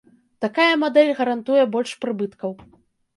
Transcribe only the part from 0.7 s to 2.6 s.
мадэль гарантуе больш прыбыткаў.